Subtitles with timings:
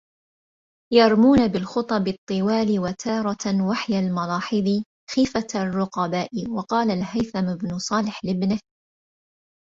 [0.93, 4.83] يَرْمُونَ بِالْخُطَبِ الطِّوَالِ وَتَارَةً وَحْيَ الْمَلَاحِظِ
[5.15, 8.59] خِيفَةَ الرُّقَبَاءِ وَقَالَ الْهَيْثَمُ بْنُ صَالِحٍ لِابْنِهِ